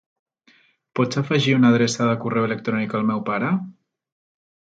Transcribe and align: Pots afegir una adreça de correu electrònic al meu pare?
Pots 0.99 1.19
afegir 1.21 1.51
una 1.57 1.69
adreça 1.73 2.07
de 2.11 2.15
correu 2.25 2.47
electrònic 2.49 2.97
al 3.01 3.07
meu 3.13 3.21
pare? 3.31 3.51